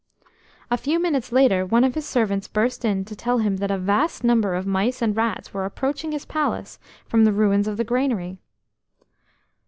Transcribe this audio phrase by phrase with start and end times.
[0.71, 3.77] A few minutes later one of his servants burst in to tell him that a
[3.77, 7.83] vast number of mice and rats were approaching his palace from the ruins of the
[7.83, 8.39] granary.